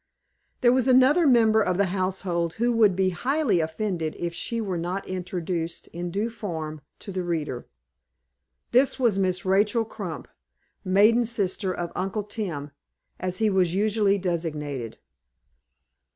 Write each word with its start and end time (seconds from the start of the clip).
There 0.61 0.73
was 0.73 0.87
another 0.87 1.27
member 1.27 1.61
of 1.61 1.77
the 1.77 1.85
household 1.93 2.53
who 2.53 2.73
would 2.73 2.95
be 2.95 3.09
highly 3.11 3.59
offended 3.59 4.15
if 4.17 4.33
she 4.33 4.59
were 4.59 4.79
not 4.79 5.07
introduced, 5.07 5.85
in 5.89 6.09
due 6.09 6.31
form, 6.31 6.81
to 7.01 7.11
the 7.11 7.21
reader. 7.21 7.67
This 8.71 8.99
was 8.99 9.19
Miss 9.19 9.45
Rachel 9.45 9.85
Crump, 9.85 10.27
maiden 10.83 11.23
sister 11.23 11.71
of 11.71 11.91
Uncle 11.95 12.23
Tim, 12.23 12.71
as 13.19 13.37
he 13.37 13.51
was 13.51 13.75
usually 13.75 14.17
designated. 14.17 14.97